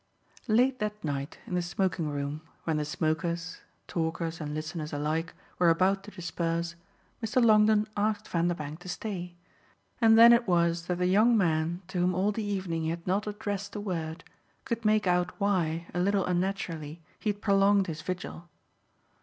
[0.47, 5.35] V Late that night, in the smoking room, when the smokers talkers and listeners alike
[5.59, 6.73] were about to disperse,
[7.23, 7.39] Mr.
[7.39, 9.35] Longdon asked Vanderbank to stay,
[10.01, 13.05] and then it was that the young man, to whom all the evening he had
[13.05, 14.23] not addressed a word,
[14.65, 18.49] could make out why, a little unnaturally, he had prolonged his vigil.